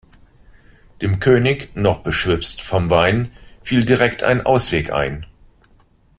[1.03, 5.27] Dem König, noch beschwipst vom Wein, fiel direkt ein Ausweg ein.